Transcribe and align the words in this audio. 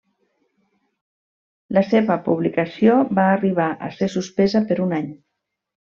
La 1.79 1.83
seva 1.91 2.17
publicació 2.29 2.99
va 3.21 3.29
arribar 3.37 3.71
a 3.91 3.95
ser 4.01 4.11
suspesa 4.19 4.67
per 4.73 4.83
un 4.89 5.01
any. 5.03 5.11